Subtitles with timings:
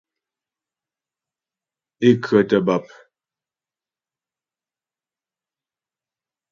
[2.05, 2.85] Ě khə́tə̀ bàp.